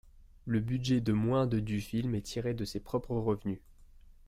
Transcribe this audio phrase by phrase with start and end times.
[0.47, 3.59] Le budget de moins de du film est tiré de ses propres revenus.